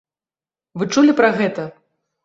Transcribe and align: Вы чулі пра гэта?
Вы 0.79 0.89
чулі 0.95 1.17
пра 1.23 1.29
гэта? 1.39 1.71